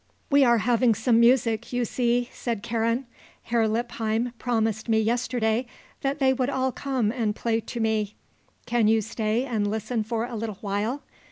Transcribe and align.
"We 0.31 0.43
are 0.43 0.57
having 0.57 0.95
some 0.95 1.19
music, 1.19 1.71
you 1.71 1.85
see," 1.85 2.27
said 2.33 2.63
Karen. 2.63 3.05
"Herr 3.43 3.67
Lippheim 3.67 4.33
promised 4.39 4.89
me 4.89 4.99
yesterday 4.99 5.67
that 6.01 6.17
they 6.17 6.33
would 6.33 6.49
all 6.49 6.71
come 6.71 7.11
and 7.11 7.35
play 7.35 7.59
to 7.59 7.79
me. 7.79 8.15
Can 8.65 8.87
you 8.87 9.01
stay 9.01 9.45
and 9.45 9.69
listen 9.69 10.01
for 10.03 10.25
a 10.25 10.35
little 10.35 10.57
while? 10.61 11.03